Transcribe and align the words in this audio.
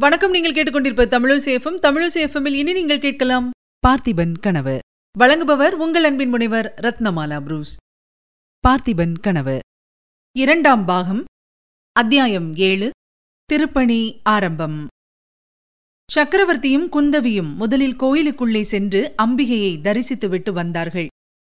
வணக்கம் 0.00 0.30
நீங்கள் 0.30 0.52
கேட்டுக்கொண்டிருப்ப 0.52 1.04
தமிழசேஃபம் 1.06 1.76
தமிழசேஃபமில் 1.82 2.52
இனி 2.52 2.72
நீங்கள் 2.72 2.98
கேட்கலாம் 2.98 3.50
பார்த்திபன் 3.86 4.32
கனவு. 4.40 4.78
வழங்குபவர் 5.18 5.70
உங்கள் 5.70 6.04
அன்பின் 6.04 6.28
முனைவர் 6.28 6.74
ரத்னமாலா 6.76 7.40
புரூஸ். 7.40 7.76
பார்த்திபன் 8.68 9.14
கனவு. 9.20 9.58
இரண்டாம் 10.36 10.84
பாகம் 10.84 11.24
அத்தியாயம் 11.92 12.54
ஏழு 12.54 12.90
திருப்பணி 13.44 14.20
ஆரம்பம். 14.22 14.86
சக்கரவர்த்தியும் 16.14 16.88
குந்தவியும் 16.92 17.54
முதலில் 17.54 17.96
கோயிலுக்குள்ளே 17.96 18.62
சென்று 18.62 19.14
அம்பிகையை 19.22 19.72
தரிசித்துவிட்டு 19.80 20.52
வந்தார்கள். 20.52 21.06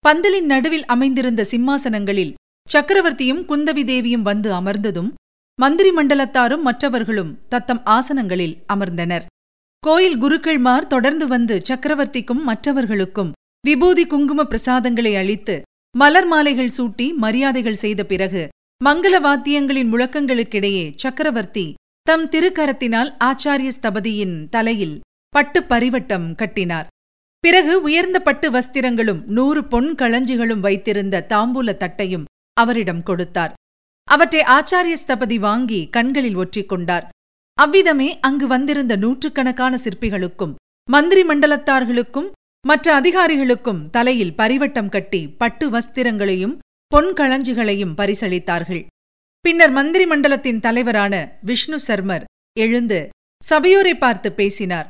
பந்தலின் 0.07 0.51
நடுவில் 0.53 0.85
அமைந்திருந்த 0.85 1.43
சிம்மாசனங்களில் 1.43 2.33
சக்கரவர்த்தியும் 2.73 3.45
குந்தவி 3.45 3.85
தேவியும் 3.85 4.21
வந்து 4.21 4.51
அமர்ந்ததும் 4.53 5.13
மந்திரி 5.61 5.89
மண்டலத்தாரும் 5.91 6.61
மற்றவர்களும் 6.61 7.31
தத்தம் 7.49 7.81
ஆசனங்களில் 7.85 8.53
அமர்ந்தனர். 8.73 9.25
கோயில் 9.79 10.17
குருக்கள்மார் 10.21 10.87
தொடர்ந்து 10.87 11.27
வந்து 11.27 11.61
சக்கரவர்த்திக்கும் 11.69 12.43
மற்றவர்களுக்கும் 12.43 13.31
விபூதி 13.67 14.07
குங்கும 14.07 14.43
பிரசாதங்களை 14.43 15.13
அளித்து 15.15 15.61
மலர் 15.97 16.27
மாலைகள் 16.27 16.71
சூட்டி 16.77 17.07
மரியாதைகள் 17.15 17.81
செய்த 17.83 18.03
பிறகு 18.03 18.43
மங்கள 18.85 19.15
வாத்தியங்களின் 19.27 19.91
முழக்கங்களுக்கிடையே 19.93 20.85
சக்கரவர்த்தி 20.95 21.73
தம் 22.01 22.25
திருக்கரத்தினால் 22.29 23.13
ஆச்சாரிய 23.23 23.69
ஸ்தபதியின் 23.81 24.49
தலையில் 24.49 24.97
பட்டு 25.29 25.59
பரிவட்டம் 25.61 26.35
கட்டினார். 26.35 26.87
பிறகு 27.43 27.73
உயர்ந்த 27.81 28.19
பட்டு 28.19 28.49
வஸ்திரங்களும் 28.51 29.23
நூறு 29.25 29.63
பொன் 29.63 29.95
களஞ்சிகளும் 29.95 30.59
வைத்திருந்த 30.59 31.25
தாம்பூல 31.29 31.77
தட்டையும் 31.77 32.27
அவரிடம் 32.53 33.03
கொடுத்தார். 33.03 33.53
அவற்றை 34.09 34.41
ஆச்சாரிய 34.57 34.95
ஸ்தபதி 35.03 35.37
வாங்கி 35.39 35.79
கண்களில் 35.89 36.35
ஒற்றிக் 36.35 36.69
கொண்டார் 36.69 37.05
அவ்விதமே 37.57 38.09
அங்கு 38.19 38.47
வந்திருந்த 38.47 38.93
நூற்றுக்கணக்கான 38.95 39.79
சிற்பிகளுக்கும் 39.83 40.53
மந்திரி 40.89 41.23
மண்டலத்தார்களுக்கும் 41.23 42.29
மற்ற 42.65 42.87
அதிகாரிகளுக்கும் 43.01 43.81
தலையில் 43.89 44.37
பரிவட்டம் 44.37 44.89
கட்டி 44.89 45.21
பட்டு 45.41 45.65
வஸ்திரங்களையும் 45.69 46.55
பொன் 46.91 47.11
களஞ்சிகளையும் 47.13 47.93
பரிசளித்தார்கள். 47.97 48.81
பின்னர் 49.45 49.69
மந்திரி 49.69 50.05
மண்டலத்தின் 50.05 50.59
தலைவரான 50.59 51.13
விஷ்ணு 51.41 51.77
சர்மர் 51.87 52.25
எழுந்து 52.57 52.99
சபையோரை 53.43 53.93
பார்த்து 53.95 54.29
பேசினார். 54.31 54.87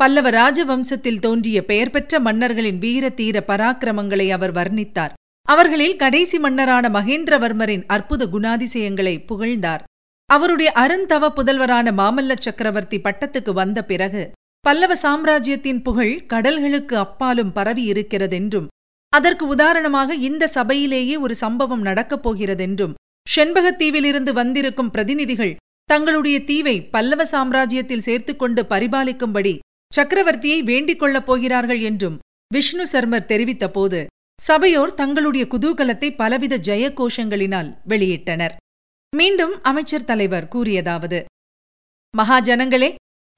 பல்லவ 0.00 0.30
ராஜவம்சத்தில் 0.30 1.18
தோன்றிய 1.18 1.58
பெயர் 1.64 1.90
பெற்ற 1.90 2.20
மன்னர்களின் 2.20 2.78
வீர 2.78 3.10
தீர 3.10 3.44
பராக்கிரமங்களை 3.46 4.28
அவர் 4.30 4.52
வர்ணித்தார். 4.52 5.12
அவர்களில் 5.48 5.96
கடைசி 5.96 6.38
மன்னரான 6.38 6.88
மகேந்திரவர்மரின் 6.88 7.84
அற்புத 7.86 8.26
குணாதிசயங்களை 8.26 9.24
புகழ்ந்தார். 9.24 9.82
அவருடைய 10.30 10.72
அருந்தவ 10.76 11.24
புதல்வரான 11.28 11.92
மாமல்ல 11.92 12.32
சக்கரவர்த்தி 12.38 12.98
பட்டத்துக்கு 12.98 13.52
வந்த 13.52 13.84
பிறகு 13.84 14.30
பல்லவ 14.60 14.94
சாம்ராஜ்யத்தின் 14.94 15.82
புகழ் 15.82 16.14
கடல்களுக்கு 16.28 16.94
அப்பாலும் 16.94 17.52
பரவி 17.52 17.92
இருக்கிறதென்றும் 17.92 18.70
அதற்கு 19.12 19.46
உதாரணமாக 19.46 20.14
இந்த 20.14 20.46
சபையிலேயே 20.46 21.16
ஒரு 21.16 21.34
சம்பவம் 21.34 21.82
நடக்கப் 21.82 22.22
போகிறதென்றும் 22.22 22.94
செண்பகத்தீவிலிருந்து 23.36 24.32
வந்திருக்கும் 24.32 24.90
பிரதிநிதிகள் 24.90 25.56
தங்களுடைய 25.84 26.44
தீவை 26.44 26.82
பல்லவ 26.82 27.24
சாம்ராஜ்யத்தில் 27.24 28.06
சேர்த்துக்கொண்டு 28.06 28.62
பரிபாலிக்கும்படி 28.62 29.58
சக்கரவர்த்தியை 29.96 30.60
வேண்டிக் 30.62 30.98
கொள்ளப் 30.98 31.26
போகிறார்கள் 31.26 31.80
என்றும் 31.80 32.18
விஷ்ணு 32.54 32.86
சர்மர் 32.92 33.28
தெரிவித்தபோது 33.28 34.00
சபையோர் 34.38 34.92
தங்களுடைய 35.00 35.44
குதூகலத்தை 35.52 36.08
பலவித 36.20 36.54
ஜெய 36.68 36.84
கோஷங்களினால் 36.98 37.68
வெளியிட்டனர். 37.90 38.54
மீண்டும் 39.12 39.54
அமைச்சர் 39.70 40.08
தலைவர் 40.10 40.46
கூறியதாவது 40.54 41.18
மகாஜனங்களே 42.14 42.88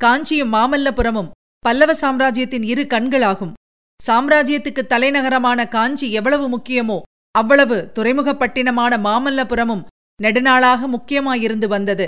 காஞ்சியும் 0.00 0.52
மாமல்லபுரமும் 0.54 1.32
பல்லவ 1.64 1.90
சாம்ராஜ்யத்தின் 1.94 2.64
இரு 2.72 2.84
கண்களாகும். 2.94 3.52
சாம்ராஜ்யத்துக்கு 4.00 4.82
தலைநகரமான 4.92 5.68
காஞ்சி 5.74 6.06
எவ்வளவு 6.18 6.46
முக்கியமோ 6.54 6.98
அவ்வளவு 7.34 7.76
துறைமுகப்பட்டினமான 7.96 8.98
மாமல்லபுரமும் 9.06 9.84
நெடுநாளாக 10.20 10.88
முக்கியமாயிருந்து 10.94 11.68
வந்தது. 11.74 12.06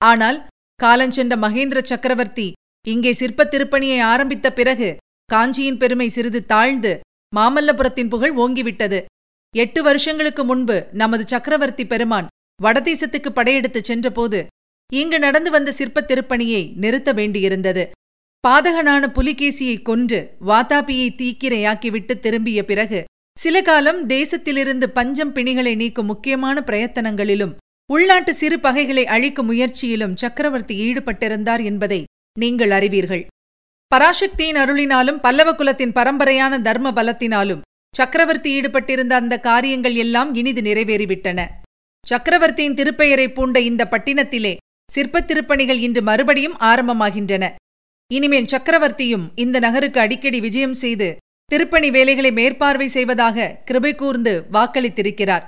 ஆனால் 0.00 0.38
காலஞ்சென்ற 0.80 1.34
மகேந்திர 1.44 1.80
சக்கரவர்த்தி 1.90 2.46
இங்கே 2.86 3.12
சிற்பத் 3.20 3.52
திருப்பணியை 3.52 3.98
ஆரம்பித்த 4.12 4.46
பிறகு 4.52 4.88
காஞ்சியின் 5.30 5.80
பெருமை 5.82 6.08
சிறிது 6.16 6.40
தாழ்ந்து 6.52 6.92
மாமல்லபுரத்தின் 7.36 8.08
புகழ் 8.08 8.36
ஓங்கிவிட்டது. 8.38 9.04
எட்டு 9.56 9.82
வருஷங்களுக்கு 9.82 10.44
முன்பு 10.44 10.86
நமது 10.92 11.24
சக்கரவர்த்தி 11.26 11.86
பெருமான் 11.86 12.26
வடதேசத்துக்கு 12.62 13.30
படையெடுத்துச் 13.30 13.84
சென்றபோது 13.84 14.46
இங்கு 14.92 15.18
நடந்து 15.18 15.50
வந்த 15.50 15.72
சிற்பத் 15.72 16.10
திருப்பணியை 16.10 16.76
நிறுத்த 16.76 17.12
வேண்டியிருந்தது. 17.12 17.84
பாதகனான 18.48 19.02
புலிகேசியை 19.08 19.82
கொன்று 19.82 20.36
வாதாபியை 20.46 21.08
தீக்கிரையாக்கிவிட்டு 21.20 22.20
திரும்பிய 22.20 22.64
பிறகு 22.64 23.04
சில 23.38 23.62
காலம் 23.62 24.08
தேசத்திலிருந்து 24.08 24.84
பஞ்சம் 24.84 25.34
பிணிகளை 25.34 25.76
நீக்கும் 25.76 26.06
முக்கியமான 26.06 26.62
பிரயத்தனங்களிலும் 26.66 27.54
உள்நாட்டு 27.92 28.34
சிறு 28.34 28.60
பகைகளை 28.60 29.06
அழிக்கும் 29.06 29.50
முயற்சியிலும் 29.50 30.16
சக்கரவர்த்தி 30.16 30.74
ஈடுபட்டிருந்தார் 30.82 31.64
என்பதை 31.64 32.04
நீங்கள் 32.38 32.70
அறிவீர்கள். 32.70 33.26
பராசக்தியின் 33.94 34.56
அருளினாலும் 34.56 35.20
பல்லவ 35.20 35.54
குலத்தின் 35.54 35.92
பரம்பரையான 35.92 36.62
தர்ம 36.62 36.90
பலத்தினாலும் 36.90 37.60
சக்கரவர்த்தி 37.96 38.60
ஈடுபட்டிருந்த 38.60 39.10
அந்த 39.10 39.40
காரியங்கள் 39.40 39.94
எல்லாம் 39.94 40.34
இனிது 40.34 40.60
நிறைவேறிவிட்டன. 40.60 41.44
சக்கரவர்த்தியின் 42.06 42.74
திருப்பெயரை 42.74 43.34
பூண்ட 43.34 43.60
இந்த 43.60 43.88
பட்டினத்திலே 43.90 44.56
சிற்பத் 44.92 45.30
திருப்பணிகள் 45.30 45.78
இன்று 45.78 46.02
மறுபடியும் 46.02 46.56
ஆரம்பமாகின்றன. 46.60 47.50
இனிமேல் 48.12 48.44
சக்கரவர்த்தியும் 48.52 49.28
இந்த 49.34 49.58
நகருக்கு 49.58 50.00
அடிக்கடி 50.00 50.40
விஜயம் 50.40 50.74
செய்து 50.74 51.16
திருப்பணி 51.44 51.90
வேலைகளை 51.90 52.32
மேற்பார்வை 52.32 52.88
செய்வதாக 52.88 53.58
கிருபை 53.64 53.94
கூர்ந்து 53.94 54.44
வாக்களித்திருக்கிறார். 54.52 55.44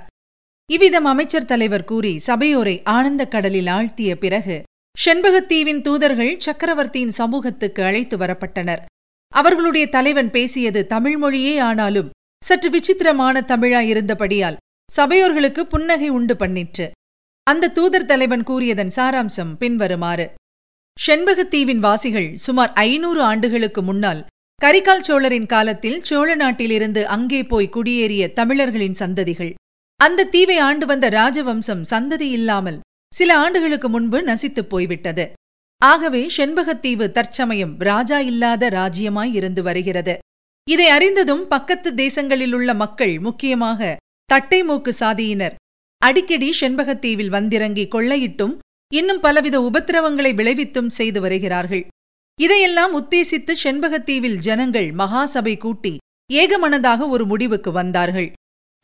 இவ்விதம் 0.71 1.05
அமைச்சர் 1.05 1.45
தலைவர் 1.45 1.83
கூறி 1.83 2.17
சபையோரை 2.17 2.81
ஆனந்தக் 2.83 3.31
கடலில் 3.31 3.65
ஆழ்த்திய 3.65 4.15
பிறகு 4.15 4.63
செண்பகத்தீவின் 4.97 5.81
தூதர்கள் 5.81 6.31
சக்கரவர்த்தியின் 6.45 7.11
சமூகத்துக்கு 7.11 7.81
அழைத்து 7.83 8.15
வரப்பட்டனர். 8.17 8.81
அவர்களுடைய 9.33 9.85
தலைவன் 9.87 10.29
பேசியது 10.29 10.81
தமிழ் 10.85 11.17
மொழியே 11.17 11.57
ஆனாலும் 11.57 12.09
சற்று 12.43 12.69
விசித்திரமான 12.69 13.43
தமிழாயிருந்தபடியால் 13.47 14.57
சபையோர்களுக்கு 14.89 15.61
புன்னகை 15.65 16.09
உண்டு 16.09 16.35
பண்ணிற்று. 16.39 16.87
அந்த 17.47 17.71
தூதர் 17.77 18.09
தலைவன் 18.11 18.43
கூறியதன் 18.43 18.91
சாராம்சம் 18.97 19.51
பின்வருமாறு. 19.61 20.25
செண்பகத்தீவின் 20.97 21.83
வாசிகள் 21.87 22.29
சுமார் 22.45 22.73
ஐநூறு 22.73 23.21
ஆண்டுகளுக்கு 23.21 23.81
முன்னால் 23.81 24.25
கரிகால் 24.61 25.05
சோழரின் 25.07 25.49
காலத்தில் 25.53 26.01
சோழ 26.01 26.29
நாட்டிலிருந்து 26.35 27.01
அங்கே 27.07 27.43
போய் 27.43 27.73
குடியேறிய 27.75 28.33
தமிழர்களின் 28.33 28.99
சந்ததிகள். 28.99 29.53
அந்த 29.99 30.29
தீவை 30.33 30.57
ஆண்டு 30.69 30.85
வந்த 30.85 31.07
ராஜவம்சம் 31.09 31.85
சந்ததி 31.91 32.27
இல்லாமல் 32.39 32.79
சில 33.17 33.31
ஆண்டுகளுக்கு 33.37 33.89
முன்பு 33.89 34.17
நசித்துப் 34.21 34.71
போய்விட்டது. 34.71 35.25
ஆகவே 35.81 36.21
செண்பகத்தீவு 36.37 37.05
தற்சமயம் 37.11 37.73
ராஜா 37.79 38.19
இல்லாத 38.19 38.69
ராஜ்யமாய் 38.69 39.33
இருந்து 39.33 39.61
வருகிறது. 39.63 40.15
இதை 40.67 40.87
அறிந்ததும் 40.87 41.43
பக்கத்து 41.47 41.89
தேசங்களிலுள்ள 41.93 42.75
மக்கள் 42.75 43.19
முக்கியமாக 43.19 43.97
தட்டை 44.25 44.63
மூக்கு 44.63 44.91
சாதியினர் 44.99 45.55
அடிக்கடி 46.01 46.49
செண்பகத்தீவில் 46.61 47.33
வந்திறங்கி 47.35 47.85
கொள்ளையிட்டும் 47.91 48.55
இன்னும் 48.93 49.19
பலவித 49.19 49.55
உபத்திரவங்களை 49.59 50.31
விளைவித்தும் 50.39 50.89
செய்து 50.89 51.21
வருகிறார்கள். 51.21 51.83
இதையெல்லாம் 52.39 52.93
உத்தேசித்து 53.01 53.53
செண்பகத்தீவில் 53.63 54.39
ஜனங்கள் 54.39 54.89
மகாசபை 54.91 55.55
கூட்டி 55.57 55.93
ஏகமனதாக 56.33 57.07
ஒரு 57.07 57.25
முடிவுக்கு 57.25 57.71
வந்தார்கள். 57.71 58.29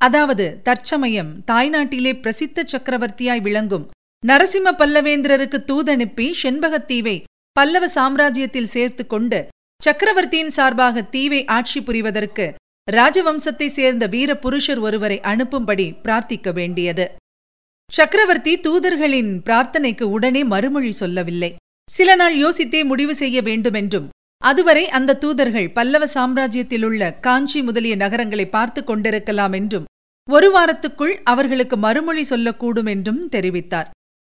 அதாவது 0.02 0.46
தற்சமயம் 0.64 1.34
தாய்நாட்டிலே 1.52 2.14
பிரசித்த 2.24 2.66
சக்கரவர்த்தியாய் 2.72 3.42
விளங்கும் 3.42 3.86
நரசிம்ம 4.24 4.72
பல்லவேந்திரருக்கு 4.80 5.60
தூதனுப்பி 5.70 6.26
செண்பகத்தீவை 6.42 7.16
பல்லவ 7.56 7.86
சாம்ராஜ்யத்தில் 7.96 8.70
சேர்த்து 8.74 9.04
கொண்டு 9.08 9.40
சக்கரவர்த்தியின் 9.82 10.54
சார்பாக 10.58 11.04
தீவை 11.16 11.40
ஆட்சி 11.56 11.80
புரிவதற்கு 11.82 12.46
ராஜவம்சத்தை 12.88 13.68
சேர்ந்த 13.78 14.08
வீர 14.14 14.32
புருஷர் 14.36 14.80
ஒருவரை 14.80 15.18
அனுப்பும்படி 15.32 15.86
பிரார்த்திக்க 16.06 16.52
வேண்டியது. 16.54 17.06
சக்கரவர்த்தி 17.92 18.54
தூதர்களின் 18.60 19.32
பிரார்த்தனைக்கு 19.48 20.06
உடனே 20.16 20.42
மறுமொழி 20.54 20.92
சொல்லவில்லை. 21.02 21.52
சில 21.90 22.16
நாள் 22.16 22.36
யோசித்தே 22.36 22.82
முடிவு 22.92 23.16
செய்ய 23.16 23.38
வேண்டுமென்றும் 23.42 24.08
அதுவரை 24.42 24.86
அந்த 24.98 25.18
தூதர்கள் 25.24 25.68
பல்லவ 25.72 26.04
சாம்ராஜ்யத்திலுள்ள 26.14 27.02
காஞ்சி 27.20 27.60
முதலிய 27.62 27.96
நகரங்களை 27.96 28.46
பார்த்து 28.56 28.84
கொண்டிருக்கலாம் 28.84 29.56
என்றும் 29.60 29.90
ஒரு 30.28 30.50
வாரத்துக்குள் 30.56 31.14
அவர்களுக்கு 31.32 31.78
மறுமொழி 31.78 32.24
சொல்லக்கூடும் 32.30 32.90
என்றும் 32.94 33.22
தெரிவித்தார். 33.30 33.90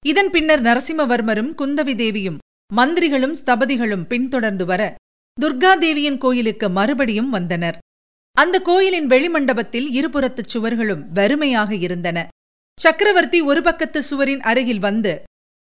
இதன் 0.06 0.30
பின்னர் 0.30 0.62
நரசிம்மவர்மரும் 0.62 1.52
குந்தவி 1.58 1.96
தேவியும் 1.96 2.38
மந்திரிகளும் 2.76 3.36
ஸ்தபதிகளும் 3.46 4.04
பின்தொடர்ந்து 4.04 4.66
வர 4.66 4.96
துர்காதேவியின் 5.42 6.18
கோயிலுக்கு 6.18 6.70
மறுபடியும் 6.70 7.30
வந்தனர். 7.30 7.78
அந்த 8.32 8.62
கோயிலின் 8.62 9.08
வெளிமண்டபத்தில் 9.08 9.88
இருபுறத்துச் 10.00 10.52
சுவர்களும் 10.54 11.04
வறுமையாக 11.14 11.76
இருந்தன. 11.76 12.28
சக்கரவர்த்தி 12.82 13.42
ஒரு 13.42 13.62
பக்கத்து 13.62 14.04
சுவரின் 14.04 14.42
அருகில் 14.42 14.80
வந்து 14.80 15.14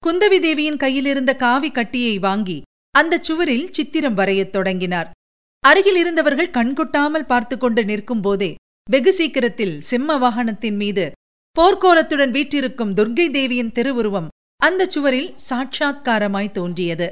குந்தவி 0.03 0.39
தேவியின் 0.39 0.77
கையிலிருந்த 0.77 1.35
காவி 1.35 1.71
கட்டியை 1.71 2.19
வாங்கி 2.19 2.61
அந்தச் 2.91 3.23
சுவரில் 3.23 3.67
சித்திரம் 3.71 4.17
வரையத் 4.17 4.49
தொடங்கினார். 4.49 5.09
அருகில் 5.63 5.95
இருந்தவர்கள் 5.95 6.55
கண்கொட்டாமல் 6.57 7.29
பார்த்து 7.31 7.57
கொண்டு 7.57 7.83
நிற்கும்போதே 7.83 8.53
வெகு 8.89 9.13
சீக்கிரத்தில் 9.13 9.81
சிம்ம 9.81 10.17
வாகனத்தின் 10.17 10.75
மீது 10.75 11.05
போர்க்கோலத்துடன் 11.57 12.29
வீற்றிருக்கும் 12.29 12.93
துர்க்கை 12.93 13.25
தேவியின் 13.31 13.71
திருவுருவம் 13.71 14.27
அந்தச் 14.61 14.93
சுவரில் 14.93 15.29
சாட்சாத்காரமாய் 15.49 16.51
தோன்றியது. 16.51 17.07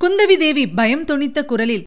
குந்தவி 0.00 0.36
தேவி 0.36 0.64
பயம் 0.68 1.04
தொனித்த 1.04 1.44
குரலில் 1.44 1.84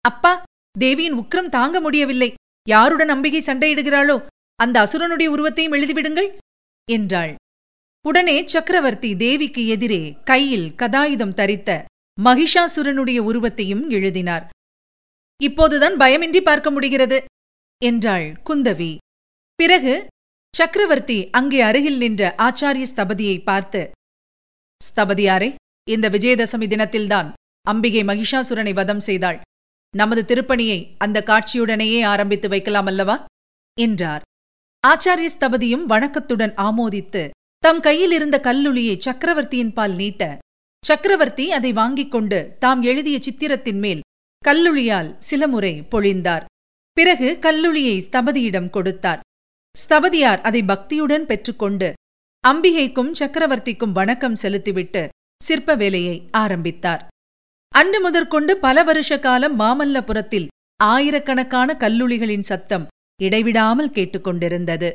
அப்பா 0.00 0.32
தேவியின் 0.78 1.14
உக்ரம் 1.14 1.48
தாங்க 1.48 1.80
முடியவில்லை. 1.80 2.30
யாருடன் 2.68 3.08
அம்பிகை 3.08 3.40
சண்டையிடுகிறாளோ 3.40 4.16
அந்த 4.54 4.76
அசுரனுடைய 4.84 5.26
உருவத்தையும் 5.26 5.72
எழுதிவிடுங்கள் 5.72 6.30
என்றாள். 6.88 7.34
உடனே 8.04 8.36
சக்கரவர்த்தி 8.46 9.10
தேவிக்கு 9.16 9.66
எதிரே 9.66 10.02
கையில் 10.24 10.68
கதாயுதம் 10.76 11.36
தரித்த 11.40 11.70
மகிஷாசுரனுடைய 12.18 13.18
உருவத்தையும் 13.18 13.84
எழுதினார். 13.90 14.48
இப்போதுதான் 15.40 15.96
பயமின்றி 15.96 16.40
பார்க்க 16.42 16.70
முடிகிறது 16.70 17.18
என்றாள் 17.82 18.26
குந்தவி. 18.44 18.92
பிறகு 19.58 19.94
சக்கரவர்த்தி 20.54 21.30
அங்கே 21.30 21.60
அருகில் 21.60 21.96
நின்ற 21.96 22.22
ஆச்சாரிய 22.38 22.86
ஸ்தபதியை 22.90 23.36
பார்த்து 23.42 23.90
ஸ்தபதியாரே 24.80 25.48
இந்த 25.88 26.06
விஜயதசமி 26.08 26.66
தினத்தில்தான் 26.72 27.28
அம்பிகை 27.66 28.02
மகிஷாசுரனை 28.02 28.72
வதம் 28.74 29.00
செய்தாள். 29.00 29.38
நமது 29.94 30.22
திருப்பணியை 30.22 30.78
அந்த 30.98 31.22
காட்சியுடனேயே 31.26 32.00
ஆரம்பித்து 32.04 32.48
வைக்கலாம் 32.48 32.86
அல்லவா? 32.86 33.16
என்றார். 33.76 34.22
ஆச்சாரிய 34.84 35.30
ஸ்தபதியும் 35.36 35.84
வணக்கத்துடன் 35.84 36.54
ஆமோதித்து 36.66 37.30
தம் 37.58 37.80
கையில் 37.80 38.10
இருந்த 38.10 38.36
கல்லுளியை 38.44 38.94
சக்கரவர்த்தியின் 38.98 39.72
பால் 39.72 39.94
நீட்ட 39.94 40.38
சக்கரவர்த்தி 40.84 41.48
அதை 41.52 41.72
வாங்கிக் 41.72 42.10
கொண்டு 42.10 42.56
தாம் 42.58 42.82
எழுதிய 42.82 43.18
சித்திரத்தின் 43.20 43.78
மேல் 43.78 44.06
கல்லுளியால் 44.42 45.12
சில 45.18 45.46
முறை 45.46 45.74
பொழிந்தார். 45.90 46.44
பிறகு 46.96 47.28
கல்லுளியை 47.40 47.98
ஸ்தபதியிடம் 48.06 48.70
கொடுத்தார். 48.70 49.20
ஸ்தபதியார் 49.74 50.40
அதை 50.40 50.62
பக்தியுடன் 50.62 51.24
பெற்றுக்கொண்டு 51.24 51.92
அம்பிகைக்கும் 52.48 53.10
சக்கரவர்த்திக்கும் 53.18 53.92
வணக்கம் 53.92 54.34
செலுத்திவிட்டு 54.34 55.08
சிற்ப 55.44 55.74
வேலையை 55.74 56.28
ஆரம்பித்தார். 56.30 57.06
அன்று 57.68 58.00
முதற்கொண்டு 58.00 58.56
பல 58.56 58.82
வருஷ 58.82 59.18
காலம் 59.18 59.60
மாமல்லபுரத்தில் 59.60 60.46
ஆயிரக்கணக்கான 60.76 61.76
கல்லுளிகளின் 61.80 62.46
சத்தம் 62.50 62.86
இடைவிடாமல் 63.22 63.90
கேட்டுக்கொண்டிருந்தது. 63.90 64.92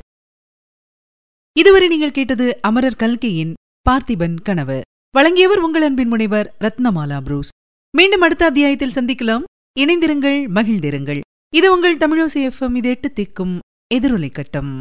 இதுவரை 1.53 1.87
நீங்கள் 1.87 2.11
கேட்டது 2.11 2.59
அமரர் 2.61 2.95
கல்கையின் 2.95 3.53
பார்த்திபன் 3.89 4.37
கனவு. 4.43 4.81
வழங்கியவர் 5.15 5.59
உங்கள் 5.59 5.81
அன்பின் 5.81 6.07
முனைவர் 6.07 6.55
ரத்னமாலா 6.59 7.21
புரூஸ். 7.21 7.49
மீண்டும் 7.97 8.21
அடுத்த 8.21 8.45
அத்தியாயத்தில் 8.45 8.97
சந்திக்கலாம். 8.97 9.43
இணைந்திருங்கள் 9.79 10.39
மகிழ்ந்திருங்கள். 10.57 11.19
இது 11.55 11.73
உங்கள் 11.73 11.97
தமிழோசி 11.97 12.49
எஃப்எம் 12.49 12.75
இது 12.75 12.89
எட்டு 12.89 13.11
திக்கும் 13.15 13.55
எதிரொலை 13.93 14.29
கட்டம் 14.29 14.71